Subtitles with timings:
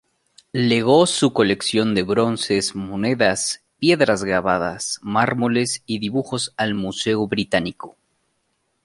[0.53, 7.95] Legó su colección de bronces, monedas, piedras grabadas, mármoles, y dibujos al Museo Británico.